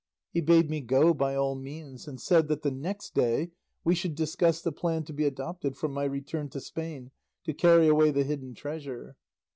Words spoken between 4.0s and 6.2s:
discuss the plan to be adopted for my